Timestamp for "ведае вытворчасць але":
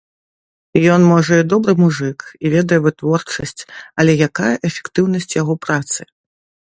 2.55-4.11